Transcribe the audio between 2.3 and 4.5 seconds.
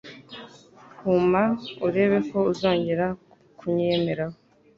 uzongera kunyiyemeraho